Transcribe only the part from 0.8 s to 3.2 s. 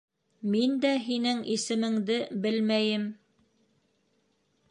дә һинең исемеңде белмәйем.